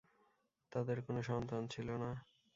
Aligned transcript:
তাদের 0.71 0.97
কোন 1.01 1.15
সন্তান 1.21 1.63
ছিল 1.67 1.87
না। 1.97 2.11